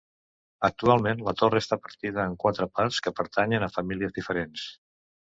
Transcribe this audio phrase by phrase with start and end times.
[0.67, 4.65] Actualment, la torre està partida en quatre parts que pertanyen a famílies diferents.